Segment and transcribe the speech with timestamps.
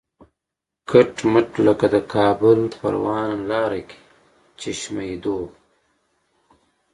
[0.89, 3.99] کټ مټ لکه د کابل پروان لاره کې
[4.61, 5.47] چشمه دوغ.